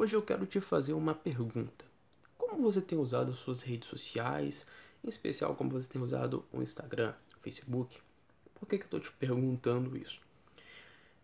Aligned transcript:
Hoje 0.00 0.14
eu 0.14 0.22
quero 0.22 0.46
te 0.46 0.60
fazer 0.60 0.92
uma 0.92 1.12
pergunta. 1.12 1.84
Como 2.38 2.62
você 2.62 2.80
tem 2.80 2.96
usado 2.96 3.34
suas 3.34 3.62
redes 3.62 3.88
sociais, 3.88 4.64
em 5.02 5.08
especial 5.08 5.56
como 5.56 5.70
você 5.70 5.88
tem 5.88 6.00
usado 6.00 6.44
o 6.52 6.62
Instagram, 6.62 7.12
o 7.36 7.40
Facebook? 7.40 7.98
Por 8.54 8.68
que, 8.68 8.78
que 8.78 8.84
eu 8.84 8.86
estou 8.86 9.00
te 9.00 9.10
perguntando 9.10 9.96
isso? 9.96 10.20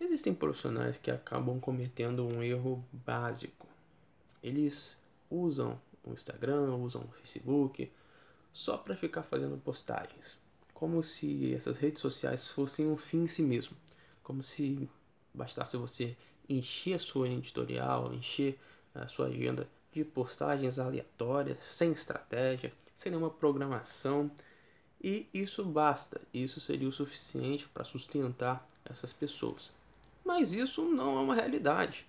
Existem 0.01 0.35
profissionais 0.35 0.99
que 0.99 1.09
acabam 1.09 1.61
cometendo 1.61 2.27
um 2.27 2.43
erro 2.43 2.85
básico. 2.93 3.69
Eles 4.43 5.01
usam 5.31 5.81
o 6.03 6.13
Instagram, 6.13 6.75
usam 6.75 7.03
o 7.03 7.13
Facebook 7.13 7.93
só 8.53 8.77
para 8.77 8.97
ficar 8.97 9.23
fazendo 9.23 9.57
postagens, 9.57 10.37
como 10.73 11.01
se 11.01 11.55
essas 11.55 11.77
redes 11.77 12.03
sociais 12.03 12.49
fossem 12.49 12.89
um 12.89 12.97
fim 12.97 13.23
em 13.23 13.29
si 13.29 13.41
mesmo, 13.41 13.77
como 14.21 14.43
se 14.43 14.91
bastasse 15.33 15.77
você 15.77 16.17
encher 16.49 16.95
a 16.95 16.99
sua 16.99 17.29
editorial, 17.29 18.13
encher 18.13 18.59
a 18.95 19.07
sua 19.07 19.27
agenda 19.27 19.69
de 19.93 20.05
postagens 20.05 20.79
aleatórias, 20.79 21.59
sem 21.63 21.93
estratégia, 21.93 22.73
sem 22.97 23.11
nenhuma 23.11 23.31
programação. 23.31 24.31
E 25.03 25.27
isso 25.33 25.65
basta, 25.65 26.21
isso 26.33 26.61
seria 26.61 26.89
o 26.89 26.93
suficiente 26.93 27.69
para 27.69 27.85
sustentar 27.85 28.69
essas 28.85 29.13
pessoas. 29.13 29.73
Mas 30.25 30.55
isso 30.55 30.83
não 30.83 31.19
é 31.19 31.21
uma 31.21 31.35
realidade. 31.35 32.07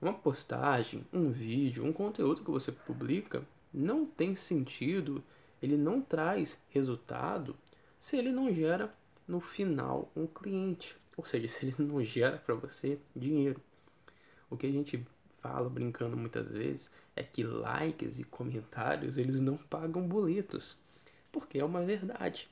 Uma 0.00 0.12
postagem, 0.12 1.04
um 1.12 1.30
vídeo, 1.30 1.84
um 1.84 1.92
conteúdo 1.92 2.44
que 2.44 2.50
você 2.50 2.70
publica 2.70 3.42
não 3.72 4.06
tem 4.06 4.34
sentido, 4.34 5.22
ele 5.62 5.76
não 5.76 6.00
traz 6.00 6.58
resultado 6.70 7.56
se 7.98 8.16
ele 8.16 8.30
não 8.30 8.54
gera 8.54 8.94
no 9.28 9.40
final 9.40 10.10
um 10.16 10.26
cliente. 10.26 10.96
Ou 11.16 11.24
seja, 11.24 11.46
se 11.48 11.66
ele 11.66 11.74
não 11.78 12.02
gera 12.02 12.38
para 12.38 12.54
você 12.54 12.98
dinheiro. 13.14 13.60
O 14.48 14.56
que 14.56 14.66
a 14.66 14.72
gente 14.72 15.06
fala 15.40 15.68
brincando 15.68 16.16
muitas 16.16 16.48
vezes 16.48 16.90
é 17.14 17.22
que 17.22 17.42
likes 17.44 18.18
e 18.18 18.24
comentários 18.24 19.18
eles 19.18 19.40
não 19.40 19.56
pagam 19.56 20.08
boletos. 20.08 20.78
Porque 21.30 21.58
é 21.58 21.64
uma 21.64 21.84
verdade. 21.84 22.48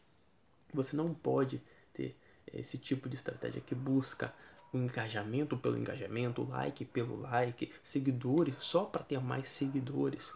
Você 0.74 0.94
não 0.94 1.14
pode 1.14 1.62
ter 1.94 2.14
esse 2.52 2.77
tipo 2.77 3.08
de 3.08 3.16
estratégia 3.16 3.61
que 3.61 3.74
busca 3.74 4.34
o 4.72 4.77
engajamento 4.77 5.56
pelo 5.56 5.78
engajamento, 5.78 6.42
like 6.42 6.84
pelo 6.84 7.20
like, 7.20 7.72
seguidores 7.83 8.56
só 8.58 8.84
para 8.84 9.02
ter 9.02 9.20
mais 9.20 9.48
seguidores. 9.48 10.33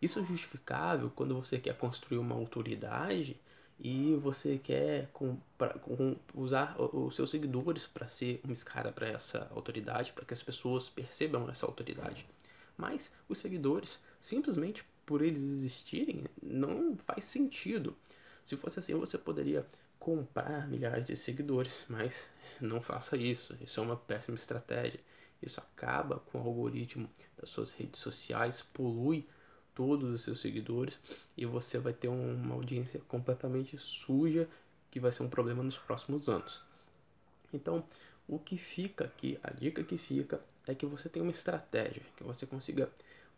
Isso 0.00 0.18
é 0.18 0.24
justificável 0.24 1.10
quando 1.10 1.34
você 1.34 1.58
quer 1.58 1.76
construir 1.76 2.18
uma 2.18 2.34
autoridade 2.34 3.38
e 3.82 4.14
você 4.16 4.58
quer 4.58 5.08
com, 5.10 5.38
pra, 5.56 5.70
com, 5.78 6.14
usar 6.34 6.78
os 6.78 7.16
seus 7.16 7.30
seguidores 7.30 7.86
para 7.86 8.06
ser 8.06 8.38
uma 8.44 8.52
escada 8.52 8.92
para 8.92 9.08
essa 9.08 9.50
autoridade, 9.54 10.12
para 10.12 10.24
que 10.24 10.34
as 10.34 10.42
pessoas 10.42 10.90
percebam 10.90 11.48
essa 11.48 11.64
autoridade. 11.64 12.26
Mas 12.76 13.10
os 13.26 13.38
seguidores, 13.38 13.98
simplesmente 14.20 14.84
por 15.06 15.22
eles 15.22 15.42
existirem, 15.42 16.24
não 16.42 16.94
faz 16.98 17.24
sentido. 17.24 17.96
Se 18.44 18.54
fosse 18.54 18.78
assim, 18.78 18.94
você 18.94 19.16
poderia 19.16 19.66
comprar 19.98 20.68
milhares 20.68 21.06
de 21.06 21.16
seguidores, 21.16 21.86
mas 21.88 22.28
não 22.60 22.82
faça 22.82 23.16
isso. 23.16 23.56
Isso 23.62 23.80
é 23.80 23.82
uma 23.82 23.96
péssima 23.96 24.36
estratégia. 24.36 25.00
Isso 25.40 25.58
acaba 25.58 26.18
com 26.18 26.38
o 26.38 26.46
algoritmo 26.46 27.08
das 27.38 27.48
suas 27.48 27.72
redes 27.72 27.98
sociais, 28.00 28.60
polui 28.60 29.26
todos 29.80 30.10
os 30.10 30.20
seus 30.20 30.38
seguidores 30.40 31.00
e 31.34 31.46
você 31.46 31.78
vai 31.78 31.94
ter 31.94 32.08
uma 32.08 32.54
audiência 32.54 33.00
completamente 33.08 33.78
suja 33.78 34.46
que 34.90 35.00
vai 35.00 35.10
ser 35.10 35.22
um 35.22 35.28
problema 35.30 35.62
nos 35.62 35.78
próximos 35.78 36.28
anos. 36.28 36.60
Então, 37.50 37.82
o 38.28 38.38
que 38.38 38.58
fica 38.58 39.06
aqui, 39.06 39.38
a 39.42 39.50
dica 39.50 39.82
que 39.82 39.96
fica 39.96 40.38
é 40.66 40.74
que 40.74 40.84
você 40.84 41.08
tenha 41.08 41.22
uma 41.22 41.32
estratégia, 41.32 42.02
que 42.14 42.22
você 42.22 42.44
consiga 42.44 42.90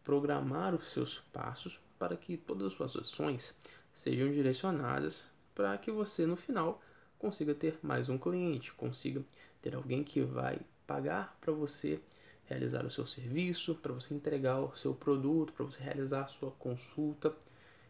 programar 0.02 0.74
os 0.74 0.88
seus 0.88 1.20
passos 1.32 1.78
para 1.96 2.16
que 2.16 2.36
todas 2.36 2.66
as 2.66 2.72
suas 2.72 2.96
ações 2.96 3.54
sejam 3.94 4.28
direcionadas 4.32 5.30
para 5.54 5.78
que 5.78 5.92
você 5.92 6.26
no 6.26 6.34
final 6.34 6.82
consiga 7.20 7.54
ter 7.54 7.78
mais 7.84 8.08
um 8.08 8.18
cliente, 8.18 8.72
consiga 8.72 9.22
ter 9.62 9.76
alguém 9.76 10.02
que 10.02 10.20
vai 10.22 10.58
pagar 10.88 11.38
para 11.40 11.52
você 11.52 12.00
realizar 12.46 12.84
o 12.84 12.90
seu 12.90 13.06
serviço, 13.06 13.74
para 13.74 13.92
você 13.92 14.14
entregar 14.14 14.60
o 14.60 14.76
seu 14.76 14.94
produto, 14.94 15.52
para 15.52 15.64
você 15.64 15.82
realizar 15.82 16.22
a 16.22 16.26
sua 16.26 16.50
consulta. 16.52 17.32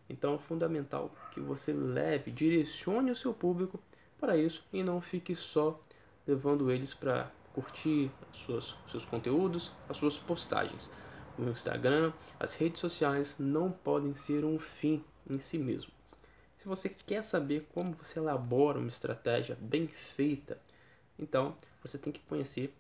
Então 0.09 0.35
é 0.35 0.39
fundamental 0.39 1.11
que 1.33 1.41
você 1.41 1.73
leve, 1.73 2.31
direcione 2.31 3.11
o 3.11 3.17
seu 3.17 3.33
público 3.33 3.81
para 4.21 4.37
isso 4.37 4.65
e 4.73 4.83
não 4.83 5.01
fique 5.01 5.35
só 5.35 5.81
levando 6.27 6.71
eles 6.71 6.95
para 6.95 7.31
curtir 7.53 8.11
os 8.49 8.77
seus 8.91 9.05
conteúdos, 9.05 9.73
as 9.89 9.97
suas 9.97 10.19
postagens. 10.19 10.91
O 11.39 11.43
Instagram, 11.45 12.13
as 12.39 12.55
redes 12.55 12.81
sociais 12.81 13.37
não 13.39 13.71
podem 13.71 14.15
ser 14.15 14.45
um 14.45 14.59
fim 14.59 15.03
em 15.29 15.39
si 15.39 15.59
mesmo. 15.59 15.91
Se 16.59 16.69
você 16.69 16.89
quer 16.89 17.25
saber 17.25 17.67
como 17.73 17.93
você 17.93 18.21
elabora 18.21 18.79
uma 18.79 18.89
estratégia 18.89 19.57
bem 19.61 19.89
feita, 19.89 20.61
então 21.19 21.57
você 21.83 21.99
tem 21.99 22.13
que 22.13 22.21
conhecer 22.21 22.73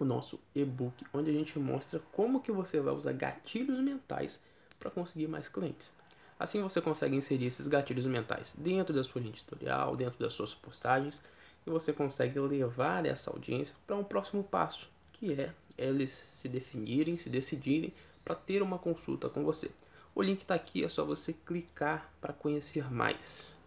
o 0.00 0.04
nosso 0.04 0.40
e-book, 0.54 1.04
onde 1.12 1.30
a 1.30 1.32
gente 1.32 1.58
mostra 1.58 2.00
como 2.12 2.40
que 2.40 2.50
você 2.50 2.80
vai 2.80 2.94
usar 2.94 3.12
gatilhos 3.12 3.78
mentais 3.78 4.40
para 4.78 4.90
conseguir 4.90 5.28
mais 5.28 5.48
clientes. 5.48 5.92
Assim 6.38 6.60
você 6.60 6.80
consegue 6.80 7.14
inserir 7.14 7.46
esses 7.46 7.68
gatilhos 7.68 8.06
mentais 8.06 8.54
dentro 8.58 8.94
da 8.94 9.04
sua 9.04 9.20
editorial, 9.20 9.96
dentro 9.96 10.18
das 10.18 10.32
suas 10.32 10.54
postagens, 10.54 11.22
e 11.66 11.70
você 11.70 11.92
consegue 11.92 12.38
levar 12.40 13.06
essa 13.06 13.30
audiência 13.30 13.76
para 13.86 13.96
um 13.96 14.04
próximo 14.04 14.42
passo, 14.42 14.90
que 15.12 15.32
é 15.32 15.52
eles 15.78 16.10
se 16.10 16.48
definirem, 16.48 17.16
se 17.16 17.28
decidirem 17.28 17.92
para 18.24 18.34
ter 18.34 18.62
uma 18.62 18.78
consulta 18.78 19.28
com 19.28 19.44
você. 19.44 19.70
O 20.14 20.22
link 20.22 20.42
está 20.42 20.54
aqui, 20.54 20.84
é 20.84 20.88
só 20.88 21.04
você 21.04 21.32
clicar 21.32 22.12
para 22.20 22.32
conhecer 22.32 22.90
mais. 22.92 23.58